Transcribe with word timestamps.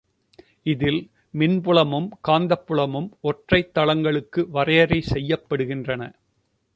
இதில் 0.63 0.99
மின்புலமும் 1.33 2.07
காந்தப் 2.27 2.65
புலமும் 2.65 3.17
ஒற்றைத் 3.21 3.73
தளங்களுக்கு 3.73 4.49
வரையறை 4.49 5.03
செய்யப்படுகின்றன. 5.09 6.01